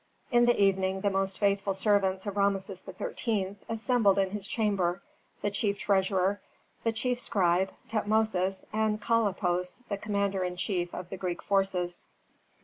In 0.31 0.47
the 0.47 0.59
evening 0.59 1.01
the 1.01 1.11
most 1.11 1.37
faithful 1.37 1.75
servants 1.75 2.25
of 2.25 2.35
Rameses 2.35 2.83
XIII. 2.97 3.55
assembled 3.69 4.17
in 4.17 4.31
his 4.31 4.47
chamber: 4.47 4.99
the 5.43 5.51
chief 5.51 5.77
treasurer, 5.77 6.41
the 6.83 6.91
chief 6.91 7.19
scribe, 7.19 7.71
Tutmosis, 7.87 8.65
and 8.73 8.99
Kalippos, 8.99 9.77
the 9.89 9.99
commander 9.99 10.43
in 10.43 10.55
chief 10.55 10.95
of 10.95 11.11
the 11.11 11.17
Greek 11.17 11.43
forces. 11.43 12.07